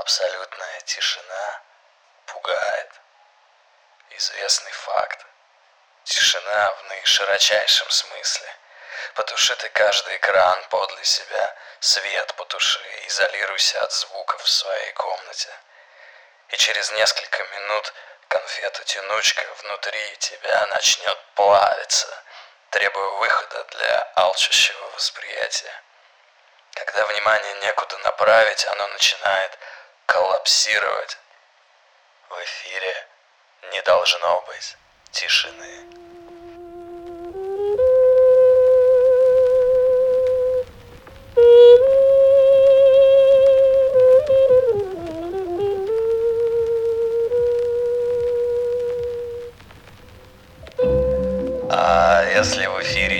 [0.00, 1.60] Абсолютная тишина
[2.24, 2.90] пугает.
[4.10, 5.26] Известный факт.
[6.04, 8.56] Тишина в наиширочайшем смысле.
[9.14, 15.50] Потуши ты каждый экран подле себя, свет потуши, изолируйся от звуков в своей комнате.
[16.48, 17.92] И через несколько минут
[18.28, 22.08] конфета-тянучка внутри тебя начнет плавиться,
[22.70, 25.82] требуя выхода для алчущего восприятия.
[26.74, 29.58] Когда внимание некуда направить, оно начинает
[30.06, 31.18] коллапсировать.
[32.28, 33.08] В эфире
[33.72, 34.76] не должно быть
[35.10, 36.11] тишины.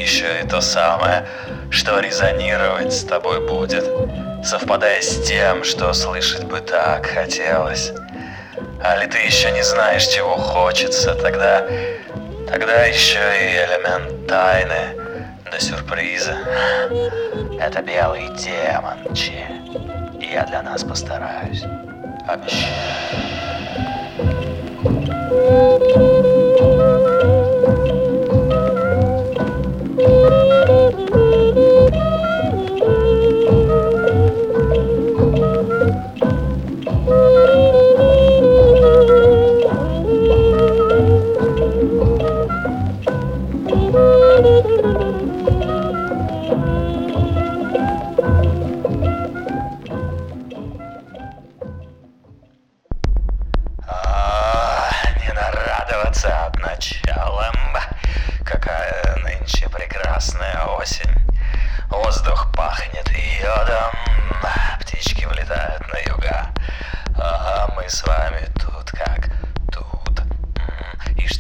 [0.03, 1.27] Еще и то самое,
[1.71, 3.85] что резонировать с тобой будет,
[4.45, 7.93] совпадая с тем, что слышать бы так хотелось.
[8.83, 11.67] А ли ты еще не знаешь, чего хочется, тогда...
[12.49, 14.99] Тогда еще и элемент тайны
[15.51, 16.37] до сюрприза.
[17.59, 19.33] Это белый демон, Чи.
[20.21, 21.63] Я для нас постараюсь.
[22.29, 22.73] Обещаю.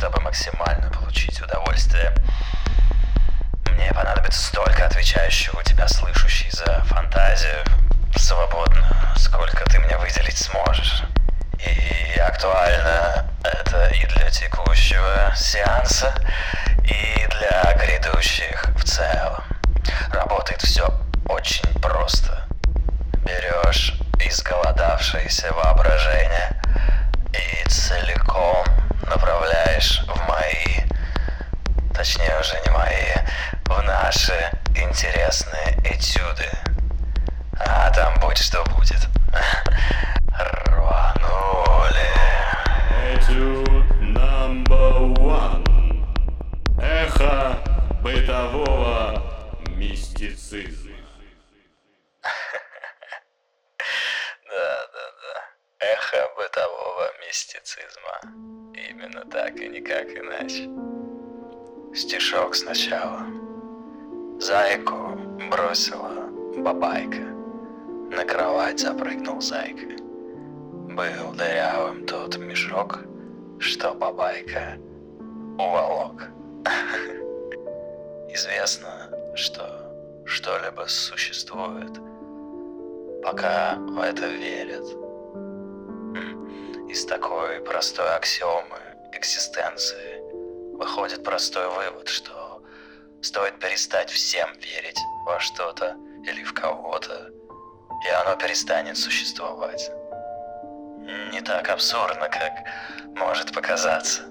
[0.02, 2.12] Чтобы максимально получить удовольствие,
[3.70, 7.64] мне понадобится столько отвечающего у тебя слышащий за фантазию
[8.16, 11.04] свободно, сколько ты мне выделить сможешь.
[11.60, 16.12] И актуально это и для текущего сеанса,
[16.82, 19.44] и для грядущих в целом.
[20.10, 20.92] Работает все
[21.28, 22.44] очень просто.
[23.24, 26.60] Берешь изголодавшееся воображение
[27.32, 28.66] и целиком
[29.14, 30.86] направляешь в мои,
[31.94, 33.14] точнее уже не мои,
[33.66, 34.32] в наши
[34.74, 36.48] интересные этюды.
[37.58, 39.06] А там будь что будет.
[40.66, 42.08] Рванули.
[43.12, 43.68] Этюд
[44.00, 46.06] number one.
[46.80, 47.58] Эхо
[48.02, 49.21] бытового
[60.16, 60.70] иначе.
[61.94, 63.26] Стишок сначала.
[64.38, 65.18] Зайку
[65.50, 67.22] бросила бабайка.
[68.10, 69.86] На кровать запрыгнул зайка.
[70.94, 73.00] Был дырявым тот мешок,
[73.58, 74.78] что бабайка
[75.58, 76.28] уволок.
[78.34, 79.82] Известно, что
[80.24, 81.92] что-либо существует,
[83.22, 84.84] пока в это верят.
[86.88, 90.20] Из такой простой аксиомы экзистенции
[90.76, 92.62] выходит простой вывод, что
[93.20, 97.30] стоит перестать всем верить во что-то или в кого-то,
[98.04, 99.90] и оно перестанет существовать.
[101.32, 102.52] Не так абсурдно, как
[103.16, 104.22] может показаться.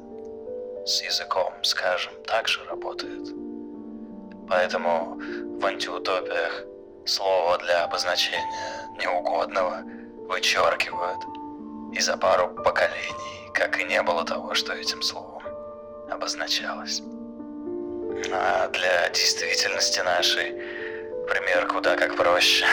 [0.85, 3.27] С языком, скажем, так же работает.
[4.49, 5.15] Поэтому
[5.59, 6.63] в антиутопиях
[7.05, 9.83] слово для обозначения неугодного
[10.27, 11.23] вычеркивают,
[11.93, 15.43] и за пару поколений, как и не было того, что этим словом
[16.09, 17.01] обозначалось.
[18.33, 20.51] А для действительности нашей
[21.27, 22.65] пример куда как проще.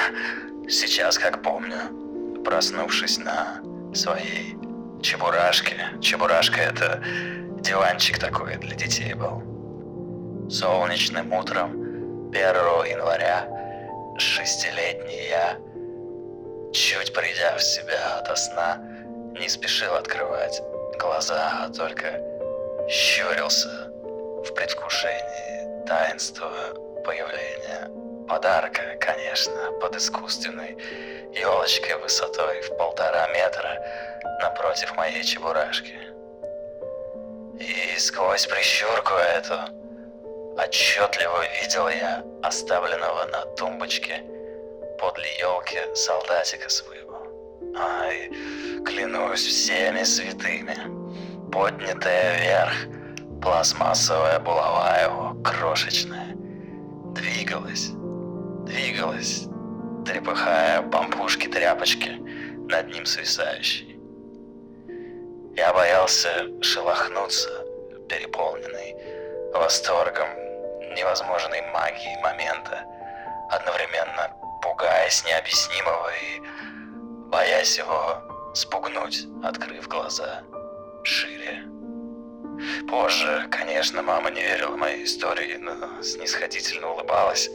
[0.69, 3.60] Сейчас, как помню, проснувшись на
[3.95, 4.57] своей
[5.03, 5.77] чебурашке.
[6.01, 7.03] Чебурашка это
[7.60, 9.42] диванчик такой для детей был.
[10.51, 11.71] Солнечным утром
[12.31, 12.45] 1
[12.86, 13.48] января
[14.19, 15.59] шестилетний я,
[16.72, 18.83] чуть придя в себя ото сна,
[19.38, 20.60] не спешил открывать
[20.98, 22.20] глаза, а только
[22.88, 23.68] щурился
[24.44, 26.50] в предвкушении таинства
[27.04, 27.90] появления
[28.28, 30.76] подарка, конечно, под искусственной
[31.32, 33.80] елочкой высотой в полтора метра
[34.42, 35.94] напротив моей чебурашки.
[37.60, 39.58] И сквозь прищурку эту
[40.56, 44.22] отчетливо видел я оставленного на тумбочке
[44.98, 46.97] подле елки солдатика своего.
[47.76, 48.30] Ай,
[48.84, 50.76] клянусь всеми святыми.
[51.50, 52.74] Поднятая вверх,
[53.42, 56.34] пластмассовая булава его, крошечная,
[57.15, 57.91] двигалась,
[58.66, 59.47] двигалась,
[60.04, 62.18] трепыхая пампушки-тряпочки
[62.68, 63.98] над ним свисающие.
[65.56, 67.48] Я боялся шелохнуться,
[68.09, 68.94] переполненный
[69.54, 70.28] восторгом
[70.94, 72.84] невозможной магии момента,
[73.50, 74.30] одновременно
[74.62, 76.67] пугаясь необъяснимого и
[77.30, 78.22] боясь его
[78.54, 80.42] спугнуть, открыв глаза
[81.09, 81.65] шире.
[82.89, 87.48] Позже, конечно, мама не верила моей истории, но снисходительно улыбалась.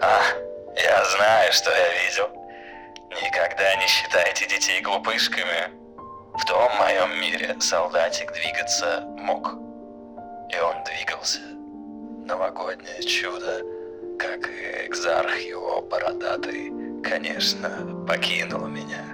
[0.00, 0.22] А,
[0.76, 2.28] я знаю, что я видел.
[3.22, 5.70] Никогда не считайте детей глупышками.
[6.34, 9.54] В том моем мире солдатик двигаться мог.
[10.54, 11.40] И он двигался.
[12.26, 13.62] Новогоднее чудо,
[14.18, 16.70] как и экзарх его бородатый,
[17.08, 19.04] конечно, покинул меня,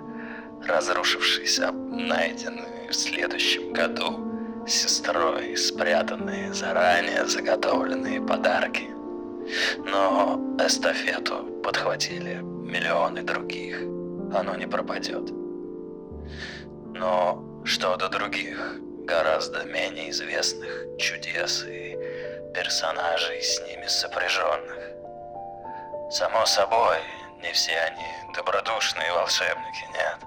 [0.67, 1.77] разрушившись об
[2.93, 8.89] в следующем году сестрой спрятанные заранее заготовленные подарки.
[9.79, 13.81] Но эстафету подхватили миллионы других.
[14.35, 15.31] Оно не пропадет.
[16.95, 21.97] Но что до других, гораздо менее известных чудес и
[22.55, 24.79] персонажей с ними сопряженных.
[26.11, 26.99] Само собой,
[27.43, 30.19] не все они добродушные волшебники, нет.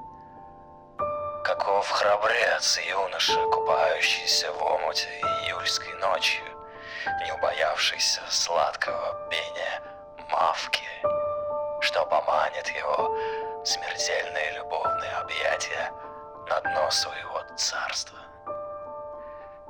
[1.45, 5.07] Каков храбрец юноша, купающийся в омуте
[5.45, 6.43] июльской ночью,
[7.23, 9.81] не убоявшийся сладкого пения
[10.29, 10.83] мавки,
[11.79, 13.15] что поманит его
[13.63, 15.91] смертельные любовные объятия
[16.49, 18.19] на дно своего царства.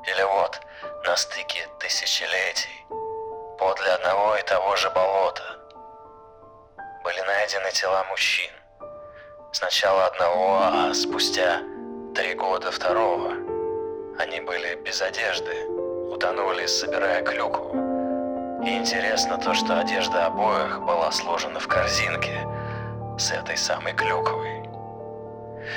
[0.07, 0.61] Или вот,
[1.05, 2.85] на стыке тысячелетий,
[3.59, 5.64] подле одного и того же болота,
[7.05, 8.49] были найдены тела мужчин.
[9.51, 11.61] Сначала одного, а спустя
[12.15, 13.29] три года второго.
[14.17, 15.67] Они были без одежды,
[16.09, 17.69] утонули, собирая клюкву.
[18.65, 22.41] И интересно то, что одежда обоих была сложена в корзинке
[23.19, 24.63] с этой самой клюквой.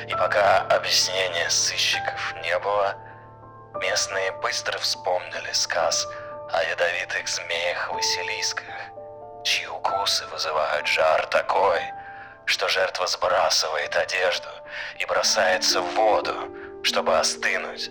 [0.08, 2.96] И пока объяснения сыщиков не было,
[3.82, 6.08] местные быстро вспомнили сказ
[6.50, 8.97] о ядовитых змеях-василисках,
[9.48, 11.80] чьи укусы вызывают жар такой,
[12.44, 14.48] что жертва сбрасывает одежду
[14.98, 16.34] и бросается в воду,
[16.82, 17.90] чтобы остынуть.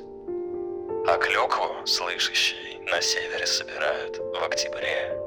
[1.07, 5.17] А клюкву, слышащий, на севере собирают в октябре.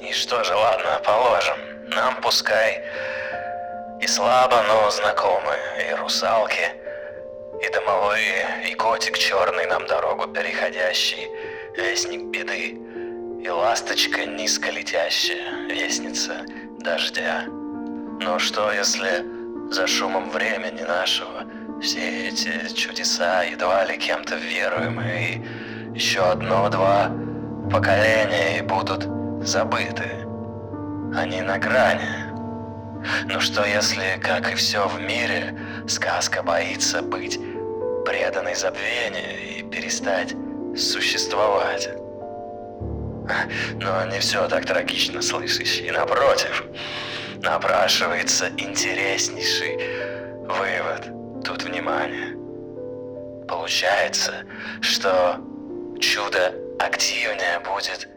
[0.00, 1.88] И что же, ладно, положим.
[1.90, 2.84] Нам пускай
[4.00, 6.66] и слабо, но знакомые, и русалки,
[7.62, 11.28] и домовые, и котик черный нам дорогу переходящий,
[11.76, 12.83] вестник беды,
[13.44, 16.46] и ласточка низко летящая, вестница
[16.80, 17.44] дождя.
[17.46, 19.22] Но что, если
[19.70, 21.44] за шумом времени нашего
[21.82, 27.10] все эти чудеса едва ли кем-то веруемые, и еще одно-два
[27.70, 29.06] поколения и будут
[29.46, 30.26] забыты?
[31.14, 32.24] Они на грани.
[33.26, 35.54] Но что если, как и все в мире,
[35.86, 37.38] сказка боится быть
[38.06, 40.34] преданной забвению и перестать
[40.74, 42.03] существовать?
[43.80, 46.64] Но не все так трагично, слышишь, и напротив,
[47.42, 49.78] напрашивается интереснейший
[50.46, 51.42] вывод.
[51.44, 52.36] Тут внимание.
[53.46, 54.44] Получается,
[54.80, 55.38] что
[56.00, 58.08] чудо активнее будет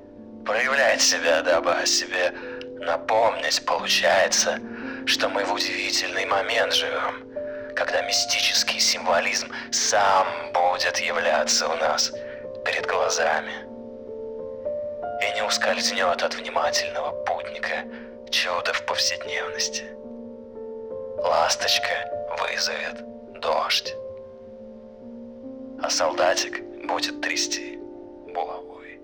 [0.46, 2.34] проявлять себя, дабы о себе
[2.80, 4.60] напомнить, получается,
[5.06, 7.24] что мы в удивительный момент живем,
[7.76, 12.12] когда мистический символизм сам будет являться у нас
[12.66, 13.68] перед глазами
[15.22, 17.84] и не ускользнет от внимательного путника
[18.30, 19.86] чудо в повседневности.
[21.18, 21.90] Ласточка
[22.40, 23.04] вызовет
[23.42, 23.96] дождь,
[25.82, 27.78] а солдатик будет трясти
[28.34, 29.00] булавой.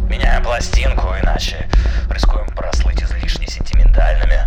[0.08, 1.68] Меняем пластинку, иначе
[2.10, 4.46] рискуем прослыть излишне сентиментальными,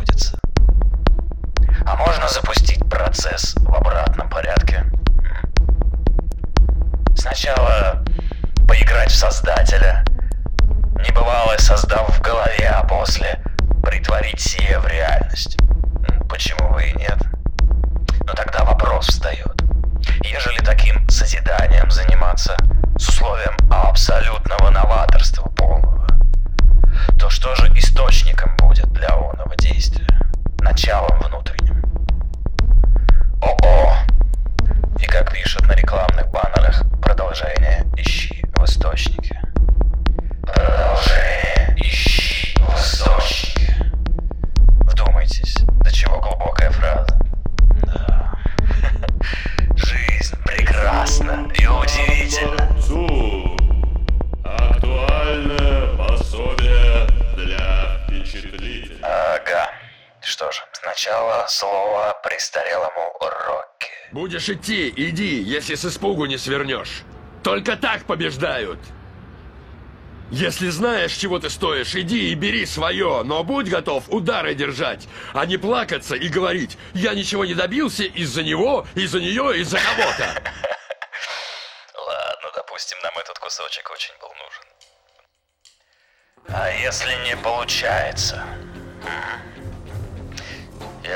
[0.00, 0.38] заблагорассудится.
[1.86, 3.54] А можно запустить процесс
[62.40, 63.90] престарелому Рокки.
[64.12, 67.02] Будешь идти, иди, если с испугу не свернешь.
[67.44, 68.78] Только так побеждают.
[70.30, 75.44] Если знаешь, чего ты стоишь, иди и бери свое, но будь готов удары держать, а
[75.44, 80.24] не плакаться и говорить, я ничего не добился из-за него, из-за нее, из-за кого-то.
[81.94, 84.64] Ладно, допустим, нам этот кусочек очень был нужен.
[86.48, 88.42] А если не получается?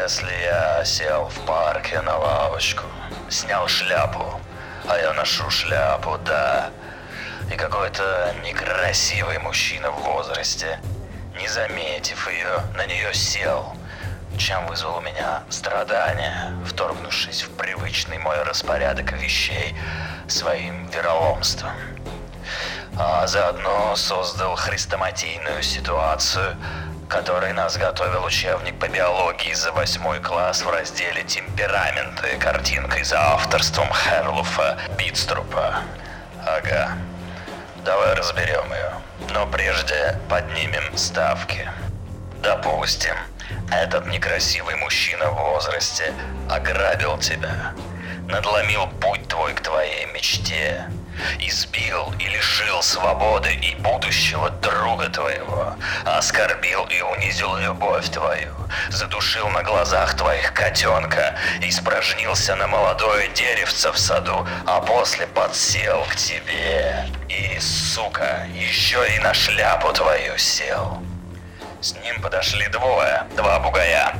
[0.03, 2.83] Если я сел в парке на лавочку,
[3.31, 4.41] снял шляпу,
[4.89, 6.71] а я ношу шляпу, да,
[7.51, 10.81] и какой-то некрасивый мужчина в возрасте,
[11.41, 13.77] не заметив ее, на нее сел,
[14.37, 19.77] чем вызвал у меня страдания, вторгнувшись в привычный мой распорядок вещей
[20.27, 21.73] своим вероломством.
[22.99, 26.57] А заодно создал хрестоматийную ситуацию,
[27.14, 33.87] которой нас готовил учебник по биологии за восьмой класс в разделе «Темпераменты» картинкой за авторством
[33.92, 35.76] Херлуфа Битструпа.
[36.44, 36.90] Ага.
[37.85, 38.90] Давай разберем ее.
[39.33, 41.71] Но прежде поднимем ставки.
[42.42, 43.14] Допустим,
[43.71, 46.12] этот некрасивый мужчина в возрасте
[46.50, 47.75] ограбил тебя,
[48.28, 50.88] надломил путь твой к твоей мечте,
[51.38, 58.54] избил и лишил свободы и будущего друга твоего, оскорбил и унизил любовь твою,
[58.90, 66.16] задушил на глазах твоих котенка, испражнился на молодое деревце в саду, а после подсел к
[66.16, 71.02] тебе и, сука, еще и на шляпу твою сел.
[71.80, 74.14] С ним подошли двое, два бугая.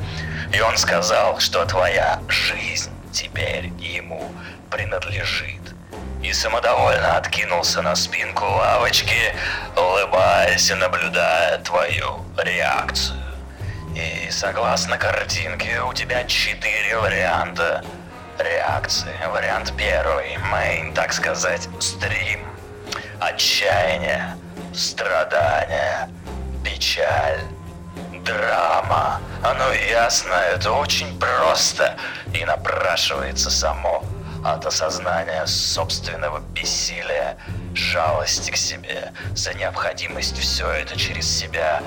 [0.53, 4.31] И он сказал, что твоя жизнь теперь ему
[4.71, 5.74] принадлежит.
[6.25, 9.35] И самодовольно откинулся на спинку лавочки,
[9.77, 13.21] улыбаясь и наблюдая твою реакцию.
[13.95, 17.85] И согласно картинке, у тебя четыре варианта
[18.39, 19.15] реакции.
[19.31, 22.41] Вариант первый, мейн, так сказать, стрим.
[23.21, 24.35] Отчаяние,
[24.73, 26.09] страдание,
[26.65, 27.41] печаль,
[28.25, 29.21] драма.
[29.43, 31.99] Оно ясно, это очень просто
[32.33, 34.03] и напрашивается само
[34.45, 37.39] от осознания собственного бессилия,
[37.75, 41.83] жалости к себе, за необходимость все это через себя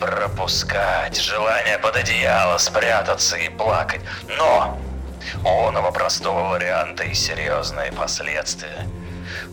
[0.00, 4.00] пропускать, желание под одеяло спрятаться и плакать.
[4.36, 4.76] Но
[5.44, 8.88] у оного простого варианта и серьезные последствия.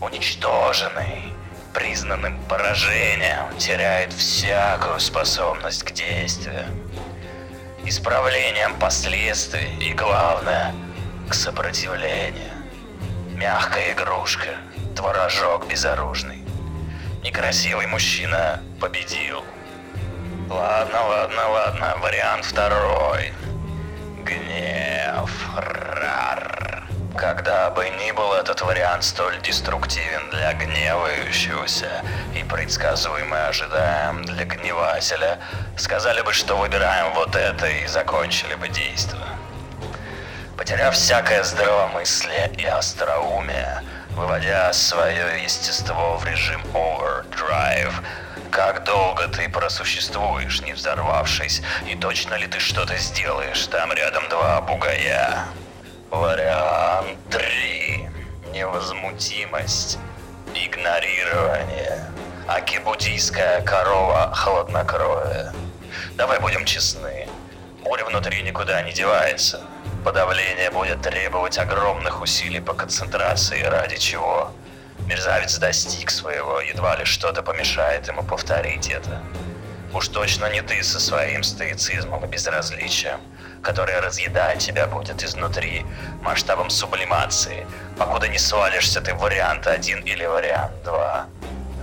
[0.00, 1.32] Уничтоженный,
[1.72, 6.64] признанным поражением, теряет всякую способность к действию.
[7.84, 10.74] Исправлением последствий и, главное,
[11.30, 12.50] к сопротивлению.
[13.36, 14.48] Мягкая игрушка,
[14.96, 16.44] творожок безоружный.
[17.22, 19.44] Некрасивый мужчина победил.
[20.48, 23.32] Ладно, ладно, ладно, вариант второй.
[24.24, 25.30] Гнев.
[25.56, 26.88] Рар.
[27.16, 32.02] Когда бы ни был этот вариант столь деструктивен для гневающегося
[32.34, 35.38] и предсказуемо ожидаем для гневателя,
[35.76, 39.39] сказали бы, что выбираем вот это и закончили бы действие.
[40.60, 47.94] Потеряв всякое здравомыслие и остроумие, выводя свое естество в режим overdrive,
[48.50, 54.60] как долго ты просуществуешь, не взорвавшись, и точно ли ты что-то сделаешь, там рядом два
[54.60, 55.46] бугая.
[56.10, 58.10] Вариант 3.
[58.52, 59.98] невозмутимость,
[60.54, 62.04] игнорирование,
[62.46, 65.54] акибудийская корова хладнокровие.
[66.16, 67.26] Давай будем честны,
[67.82, 69.62] буря внутри никуда не девается.
[70.04, 74.50] Подавление будет требовать огромных усилий по концентрации, ради чего
[75.06, 79.20] мерзавец достиг своего, едва ли что-то помешает ему повторить это.
[79.92, 83.20] Уж точно не ты со своим стоицизмом и безразличием,
[83.62, 85.84] которое разъедать тебя будет изнутри
[86.22, 87.66] масштабом сублимации,
[87.98, 91.26] покуда не свалишься ты вариант один или вариант два.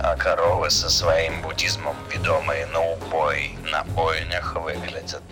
[0.02, 5.22] А коровы со своим буддизмом, ведомые на убой, на бойнях выглядят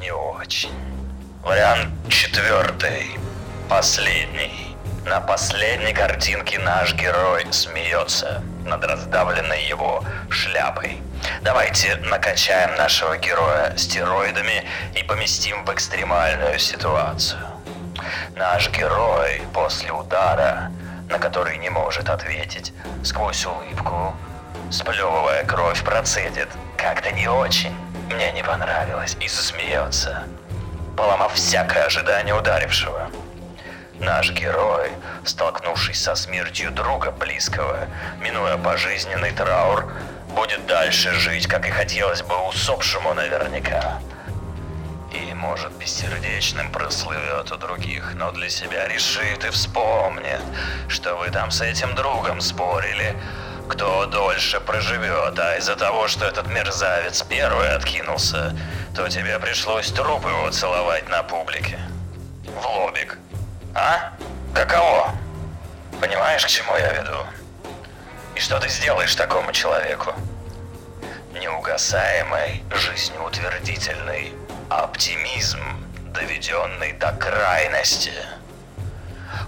[0.00, 1.03] не очень.
[1.44, 3.18] Вариант четвертый,
[3.68, 4.74] последний.
[5.04, 11.02] На последней картинке наш герой смеется над раздавленной его шляпой.
[11.42, 17.42] Давайте накачаем нашего героя стероидами и поместим в экстремальную ситуацию.
[18.36, 20.72] Наш герой после удара,
[21.10, 22.72] на который не может ответить,
[23.02, 24.16] сквозь улыбку,
[24.70, 26.48] сплевывая кровь, процедит.
[26.78, 27.76] Как-то не очень.
[28.10, 30.24] Мне не понравилось и засмеется,
[30.96, 33.10] поломав всякое ожидание ударившего.
[34.00, 34.90] Наш герой,
[35.24, 37.86] столкнувшись со смертью друга близкого,
[38.20, 39.92] минуя пожизненный траур,
[40.34, 44.00] будет дальше жить, как и хотелось бы усопшему наверняка.
[45.12, 50.40] И, может, бессердечным прослывет у других, но для себя решит и вспомнит,
[50.88, 53.16] что вы там с этим другом спорили,
[53.68, 58.56] кто дольше проживет, а из-за того, что этот мерзавец первый откинулся,
[58.94, 61.78] то тебе пришлось труп его целовать на публике.
[62.44, 63.18] В лобик.
[63.74, 64.12] А?
[64.54, 65.14] Каково?
[66.00, 67.26] Понимаешь, к чему я веду?
[68.34, 70.12] И что ты сделаешь такому человеку?
[71.32, 74.32] Неугасаемый, жизнеутвердительный
[74.70, 75.60] оптимизм,
[76.12, 78.12] доведенный до крайности.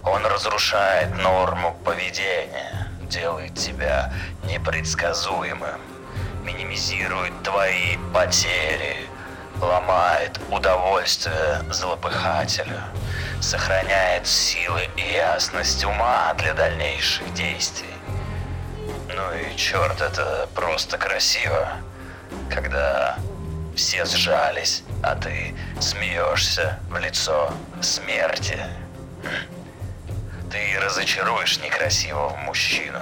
[0.03, 2.75] Он разрушает норму поведения,
[3.09, 4.13] делает тебя
[4.45, 5.81] непредсказуемым,
[6.45, 9.09] минимизирует твои потери,
[9.61, 12.85] ломает удовольствие злопыхателя,
[13.41, 17.89] сохраняет силы и ясность ума для дальнейших действий.
[19.09, 21.69] Ну и черт, это просто красиво,
[22.50, 23.19] когда
[23.75, 28.59] все сжались, а ты смеешься в лицо смерти.
[30.50, 33.00] Ты разочаруешь некрасивого мужчину,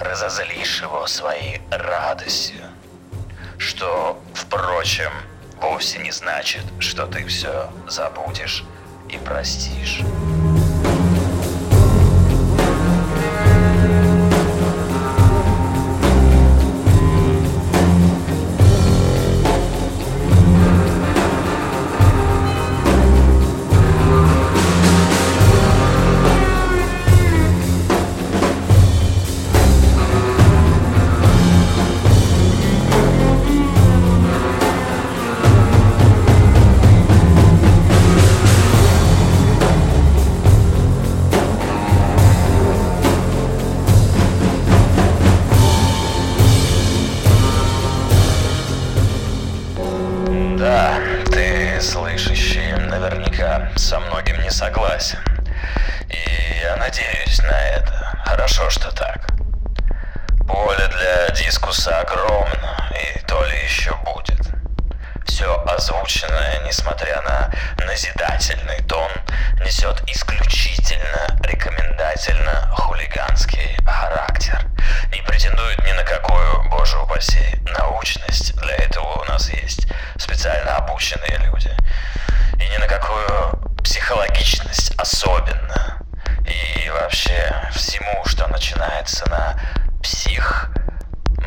[0.00, 2.64] разозлишь его своей радостью,
[3.58, 5.12] что, впрочем,
[5.60, 8.64] вовсе не значит, что ты все забудешь
[9.08, 10.00] и простишь.
[70.88, 74.64] Исключительно рекомендательно хулиганский характер.
[75.12, 78.56] Не претендует ни на какую, боже упаси, научность.
[78.56, 81.70] Для этого у нас есть специально обученные люди.
[82.54, 85.98] И ни на какую психологичность особенно.
[86.46, 89.60] И вообще всему, что начинается на
[90.02, 90.70] псих,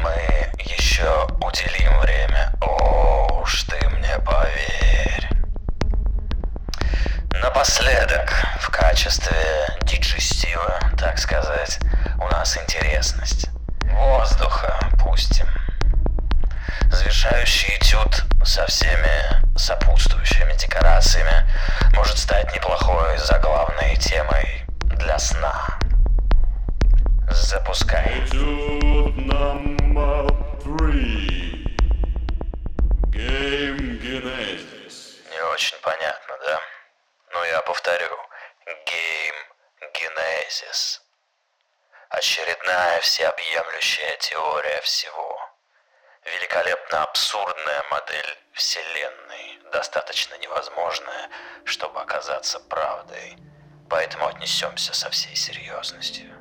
[0.04, 2.54] мы еще уделим время.
[2.62, 5.31] О, уж ты мне поверь.
[7.42, 9.36] Напоследок, в качестве
[9.82, 11.80] диджестива, так сказать,
[12.20, 13.50] у нас интересность.
[13.86, 15.48] Воздуха пустим.
[16.92, 21.50] Завершающий этюд со всеми сопутствующими декорациями
[21.96, 25.80] может стать неплохой заглавной темой для сна.
[27.32, 28.24] Запускай.
[28.24, 30.32] Этюд номер
[30.64, 31.76] три.
[33.10, 35.18] Game Genesis.
[35.32, 36.60] Не очень понятно, да?
[37.34, 38.18] Но я повторю.
[38.86, 39.36] Game
[39.94, 41.02] Genesis.
[42.10, 45.40] Очередная всеобъемлющая теория всего.
[46.26, 51.30] Великолепно абсурдная модель Вселенной, достаточно невозможная,
[51.64, 53.38] чтобы оказаться правдой.
[53.90, 56.41] Поэтому отнесемся со всей серьезностью.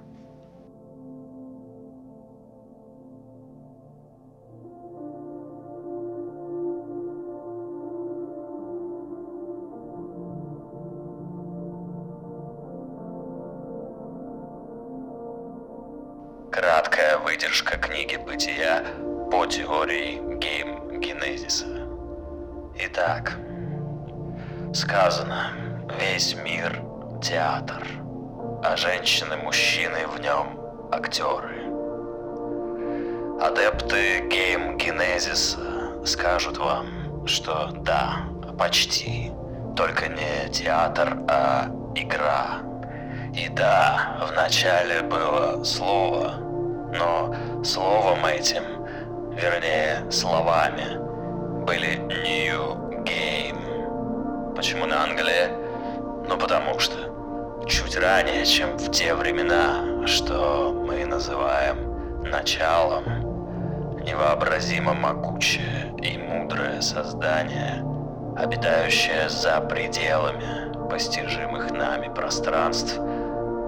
[44.51, 46.35] Да, вначале было слово,
[46.93, 48.63] но словом этим,
[49.33, 50.99] вернее, словами,
[51.65, 54.55] были New Game.
[54.57, 55.49] Почему на Англии?
[56.29, 56.97] Ну потому что
[57.67, 63.05] чуть ранее, чем в те времена, что мы называем началом,
[64.05, 67.85] невообразимо могучее и мудрое создание,
[68.37, 72.99] обитающее за пределами постижимых нами пространств,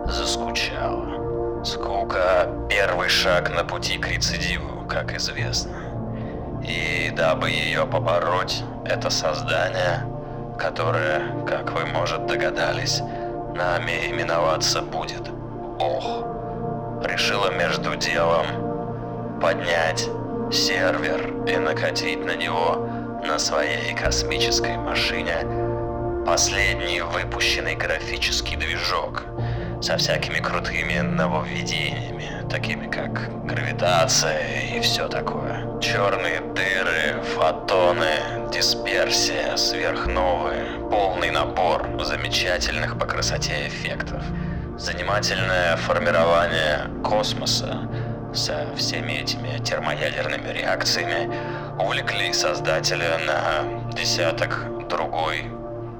[0.07, 1.65] заскучало.
[1.65, 5.73] Скука– первый шаг на пути к рецидиву, как известно.
[6.63, 10.05] И дабы ее побороть, это создание,
[10.59, 13.01] которое, как вы, может, догадались,
[13.55, 15.29] нами именоваться будет
[15.79, 16.25] Ох,
[17.05, 18.47] решила между делом
[19.41, 20.09] поднять
[20.53, 22.87] сервер и накатить на него
[23.27, 25.39] на своей космической машине
[26.25, 29.25] последний выпущенный графический движок
[29.83, 35.81] со всякими крутыми нововведениями, такими как гравитация и все такое.
[35.81, 44.23] Черные дыры, фотоны, дисперсия, сверхновые, полный набор замечательных по красоте эффектов.
[44.79, 47.89] Занимательное формирование космоса
[48.33, 51.29] со всеми этими термоядерными реакциями
[51.81, 55.43] увлекли создателя на десяток другой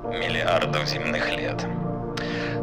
[0.05, 1.67] миллиардов земных лет.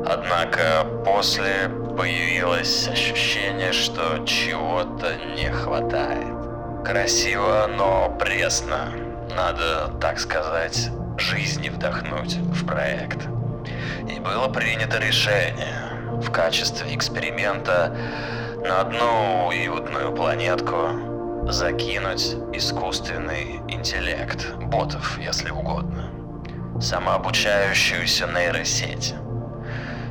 [0.06, 6.36] Однако после появилось ощущение, что чего-то не хватает.
[6.86, 8.94] Красиво, но пресно.
[9.36, 13.28] Надо, так сказать, жизни вдохнуть в проект.
[14.10, 17.96] И было принято решение в качестве эксперимента
[18.66, 26.10] на одну уютную планетку закинуть искусственный интеллект, ботов, если угодно,
[26.80, 29.14] самообучающуюся нейросеть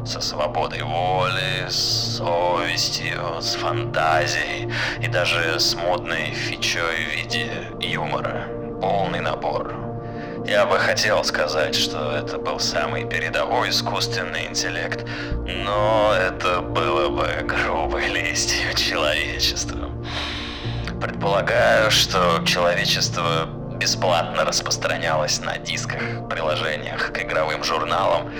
[0.08, 8.48] со свободой воли, с совестью, с фантазией и даже с модной фичой в виде юмора.
[8.80, 9.74] Полный набор.
[10.46, 15.04] Я бы хотел сказать, что это был самый передовой искусственный интеллект,
[15.44, 19.90] но это было бы грубой лестью человечества.
[21.02, 28.30] Предполагаю, что человечество бесплатно распространялось на дисках, приложениях к игровым журналам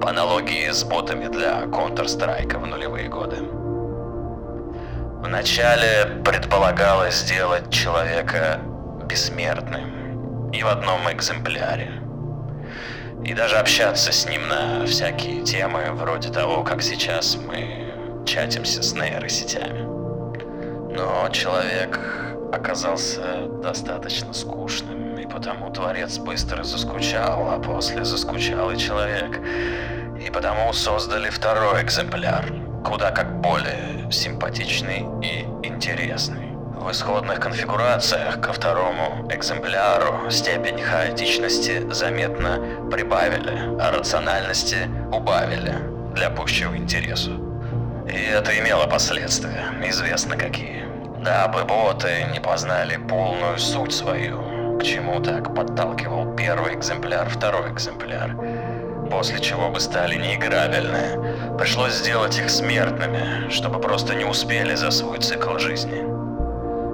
[0.00, 3.36] по аналогии с ботами для Counter-Strike в нулевые годы.
[5.22, 8.60] Вначале предполагалось сделать человека
[9.04, 12.00] бессмертным и в одном экземпляре.
[13.24, 17.92] И даже общаться с ним на всякие темы, вроде того, как сейчас мы
[18.24, 19.80] чатимся с нейросетями.
[20.94, 21.98] Но человек
[22.52, 29.40] оказался достаточно скучным, и потому Творец быстро заскучал, а после заскучал и человек.
[30.24, 32.44] И потому создали второй экземпляр,
[32.84, 36.52] куда как более симпатичный и интересный.
[36.76, 45.74] В исходных конфигурациях ко второму экземпляру степень хаотичности заметно прибавили, а рациональности убавили
[46.14, 47.32] для пущего интересу.
[48.08, 50.85] И это имело последствия, известно какие.
[51.26, 58.36] Дабы боты не познали полную суть свою, к чему так подталкивал первый экземпляр, второй экземпляр,
[59.10, 65.18] после чего бы стали неиграбельны, пришлось сделать их смертными, чтобы просто не успели за свой
[65.18, 66.04] цикл жизни.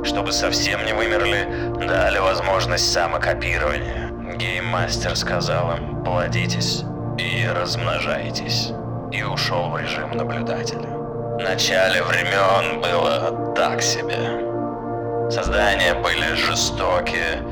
[0.03, 1.47] Чтобы совсем не вымерли,
[1.87, 4.11] дали возможность самокопирования.
[4.38, 6.85] Гейммастер сказал им «плодитесь
[7.18, 8.73] и размножайтесь»
[9.12, 11.01] и ушел в режим наблюдателя.
[11.38, 15.31] Начале времен было так себе.
[15.31, 17.42] Создания были жестокие,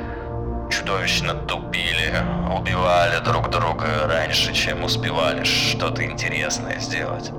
[0.70, 2.12] чудовищно тупили,
[2.54, 7.30] убивали друг друга раньше, чем успевали что-то интересное сделать.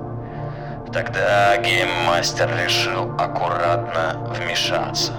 [0.92, 5.12] Тогда гейммастер решил аккуратно вмешаться.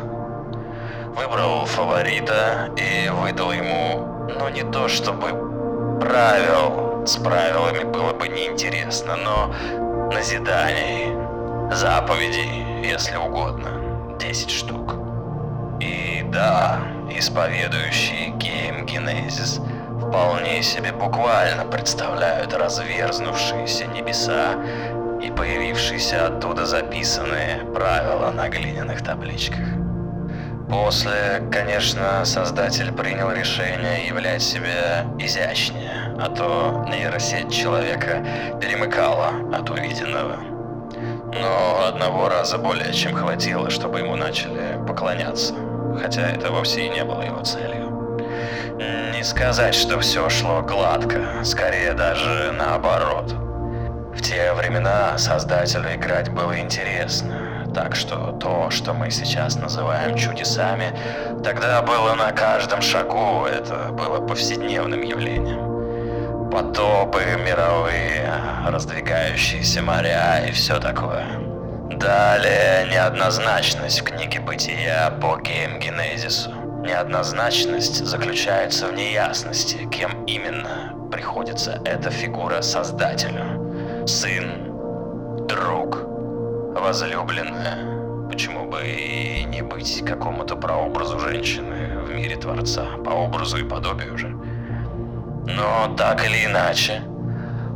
[1.16, 9.16] Выбрал фаворита и выдал ему, ну не то чтобы правил, с правилами было бы неинтересно,
[9.16, 9.54] но
[10.14, 11.14] назиданий,
[11.72, 14.96] заповедей, если угодно, 10 штук.
[15.80, 16.80] И да,
[17.12, 19.60] исповедующие гейм-генезис
[19.98, 24.56] вполне себе буквально представляют разверзнувшиеся небеса
[25.22, 29.66] и появившиеся оттуда записанные правила на глиняных табличках.
[30.70, 38.24] После, конечно, создатель принял решение являть себя изящнее, а то нейросеть человека
[38.62, 40.38] перемыкала от увиденного.
[41.34, 45.54] Но одного раза более чем хватило, чтобы ему начали поклоняться,
[46.02, 48.18] хотя это вовсе и не было его целью.
[49.14, 53.34] Не сказать, что все шло гладко, скорее даже наоборот.
[54.16, 60.98] В те времена создателю играть было интересно, так что то, что мы сейчас называем чудесами,
[61.44, 65.73] тогда было на каждом шагу, это было повседневным явлением.
[66.54, 68.32] Потопы мировые,
[68.68, 71.26] раздвигающиеся моря и все такое.
[71.90, 76.52] Далее неоднозначность в книге бытия по геймгенезису.
[76.84, 84.06] Неоднозначность заключается в неясности, кем именно приходится эта фигура создателю.
[84.06, 86.04] Сын, друг,
[86.80, 88.30] возлюбленная.
[88.30, 94.14] Почему бы и не быть какому-то прообразу женщины в мире Творца, по образу и подобию
[94.14, 94.53] уже.
[95.46, 97.02] Но так или иначе,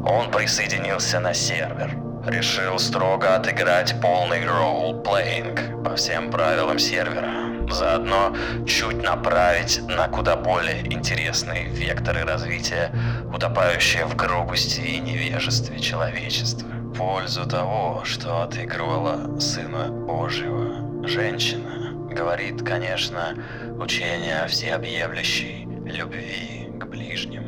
[0.06, 1.98] он присоединился на сервер.
[2.26, 7.48] Решил строго отыграть полный ролл-плеинг по всем правилам сервера.
[7.70, 12.92] Заодно чуть направить на куда более интересные векторы развития,
[13.34, 16.70] утопающие в грубости и невежестве человечества.
[16.70, 23.36] В пользу того, что отыгрывала Сына Божьего женщина, говорит, конечно,
[23.78, 27.47] учение о всеобъемлющей любви к ближнему.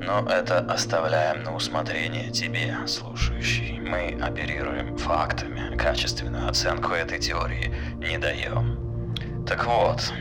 [0.00, 3.80] Но это оставляем на усмотрение тебе, слушающий.
[3.80, 9.14] Мы оперируем фактами, качественную оценку этой теории не даем.
[9.46, 10.12] Так вот,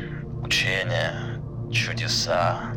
[0.44, 1.40] учение,
[1.72, 2.74] чудеса,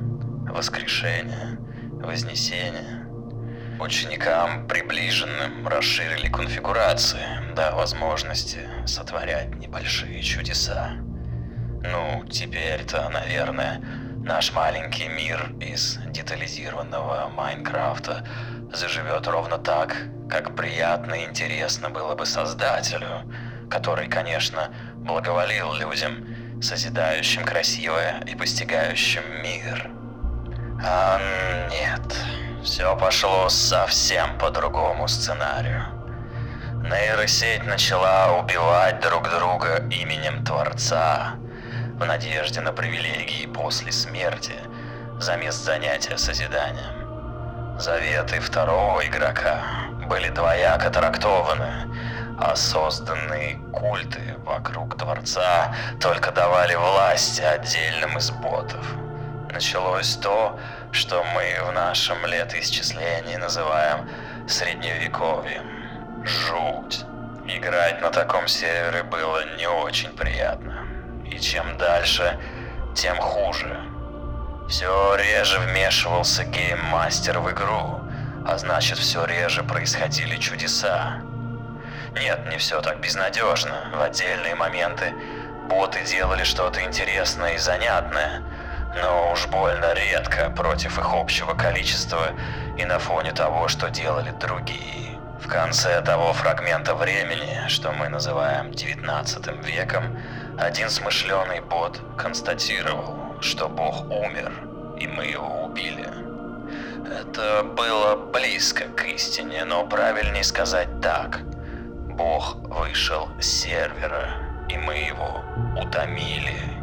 [0.49, 1.59] воскрешение,
[1.93, 3.01] вознесение
[3.81, 10.93] ученикам приближенным расширили конфигурации, да возможности сотворять небольшие чудеса.
[11.83, 13.81] Ну, теперь-то, наверное,
[14.21, 18.25] наш маленький мир из детализированного Майнкрафта
[18.73, 19.97] заживет ровно так,
[20.29, 23.23] как приятно и интересно было бы создателю,
[23.71, 26.27] который, конечно, благоволил людям,
[26.63, 29.91] созидающим красивое и постигающим мир.
[30.85, 31.19] А
[31.71, 32.15] нет,
[32.63, 35.85] все пошло совсем по другому сценарию.
[36.83, 41.37] Нейросеть начала убивать друг друга именем Творца
[42.01, 44.55] в надежде на привилегии после смерти
[45.19, 47.79] за мест занятия созиданием.
[47.79, 49.61] Заветы второго игрока
[50.09, 51.95] были двояко трактованы,
[52.39, 58.87] а созданные культы вокруг Творца только давали власть отдельным из ботов.
[59.53, 60.59] Началось то,
[60.93, 64.09] что мы в нашем летоисчислении называем
[64.49, 66.25] средневековьем.
[66.25, 67.05] Жуть.
[67.47, 70.80] Играть на таком сервере было не очень приятно.
[71.31, 72.39] И чем дальше,
[72.95, 73.81] тем хуже.
[74.69, 78.01] Все реже вмешивался гейммастер в игру,
[78.47, 81.23] а значит все реже происходили чудеса.
[82.15, 83.91] Нет, не все так безнадежно.
[83.95, 85.13] В отдельные моменты
[85.69, 88.43] боты делали что-то интересное и занятное,
[89.01, 92.33] но уж больно редко против их общего количества
[92.77, 95.10] и на фоне того, что делали другие.
[95.41, 100.19] В конце того фрагмента времени, что мы называем 19 веком,
[100.59, 104.53] один смышленый бот констатировал, что Бог умер,
[105.01, 106.07] и мы его убили.
[107.21, 111.41] Это было близко к истине, но правильнее сказать так.
[112.07, 114.37] Бог вышел с сервера,
[114.69, 115.43] и мы его
[115.81, 116.80] утомили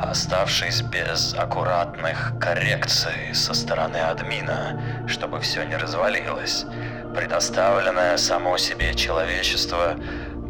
[0.00, 6.64] оставшись без аккуратных коррекций со стороны админа, чтобы все не развалилось.
[7.14, 9.96] Предоставленное само себе человечество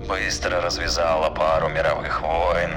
[0.07, 2.73] быстро развязало пару мировых войн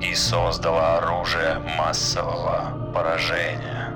[0.00, 3.92] и создало оружие массового поражения.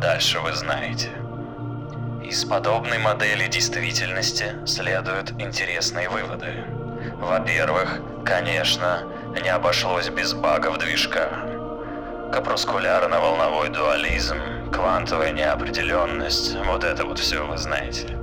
[0.00, 1.10] Дальше вы знаете.
[2.22, 6.64] Из подобной модели действительности следуют интересные выводы.
[7.18, 9.04] Во-первых, конечно,
[9.42, 11.28] не обошлось без багов движка.
[12.32, 14.36] Капрускулярно-волновой дуализм,
[14.72, 18.16] квантовая неопределенность, вот это вот все вы знаете.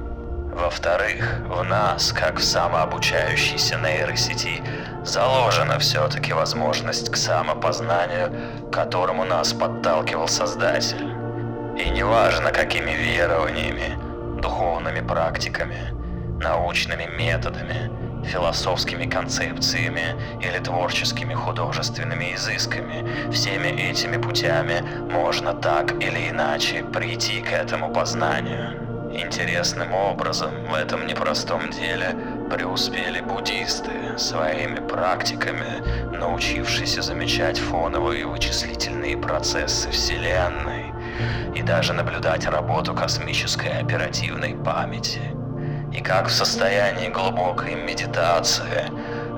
[0.53, 4.61] Во-вторых, в нас, как в самообучающейся нейросети,
[5.03, 8.31] заложена все-таки возможность к самопознанию,
[8.71, 11.09] которому нас подталкивал Создатель.
[11.77, 13.97] И неважно, какими верованиями,
[14.39, 15.91] духовными практиками,
[16.39, 17.89] научными методами,
[18.25, 23.31] философскими концепциями или творческими художественными изысками.
[23.31, 24.81] Всеми этими путями
[25.11, 28.79] можно так или иначе прийти к этому познанию.
[29.13, 32.15] Интересным образом в этом непростом деле
[32.49, 40.91] преуспели буддисты своими практиками, научившись замечать фоновые вычислительные процессы Вселенной
[41.53, 45.21] и даже наблюдать работу космической оперативной памяти–
[45.93, 48.89] и как в состоянии глубокой медитации,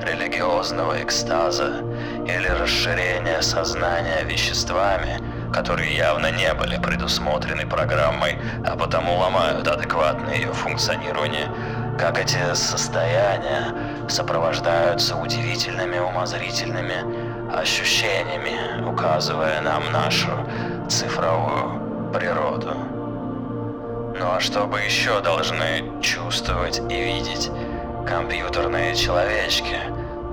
[0.02, 1.84] религиозного экстаза
[2.26, 5.20] или расширения сознания веществами,
[5.52, 11.50] которые явно не были предусмотрены программой, а потому ломают адекватное ее функционирование,
[12.00, 13.74] как эти состояния
[14.10, 20.32] сопровождаются удивительными умозрительными ощущениями, указывая нам нашу
[20.90, 22.95] цифровую природу.
[24.18, 27.52] А что бы еще должны чувствовать и видеть
[28.08, 29.78] компьютерные человечки,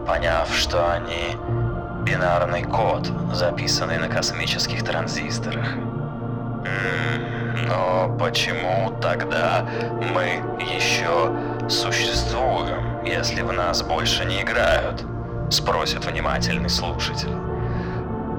[0.06, 1.36] поняв, что они
[2.04, 5.66] бинарный код, записанный на космических транзисторах?
[7.66, 9.66] Но почему тогда
[10.14, 11.32] мы еще
[11.68, 15.04] существуем, если в нас больше не играют?
[15.50, 17.36] Спросит внимательный слушатель.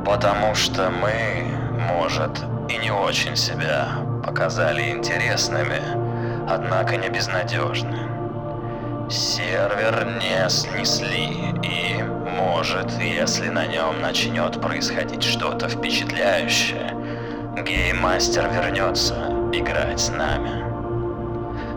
[0.06, 1.44] Потому что мы,
[1.80, 2.32] может,
[2.70, 5.82] и не очень себя показали интересными,
[6.50, 8.00] однако не безнадежны.
[9.10, 16.96] Сервер не снесли и, может, если на нем начнет происходить что-то впечатляющее,
[17.58, 19.16] гейммастер вернется
[19.52, 20.64] играть с нами.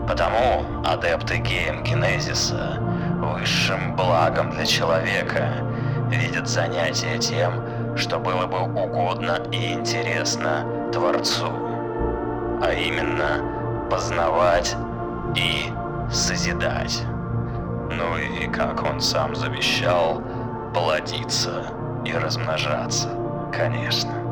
[0.07, 2.79] Потому адепты геймкинезиса
[3.17, 5.49] высшим благом для человека
[6.09, 11.66] видят занятие тем, что было бы угодно и интересно Творцу
[12.61, 14.75] а именно познавать
[15.35, 15.71] и
[16.11, 17.03] созидать.
[17.89, 20.21] Ну и, как он сам завещал,
[20.73, 21.71] плодиться
[22.05, 23.09] и размножаться,
[23.51, 24.26] конечно.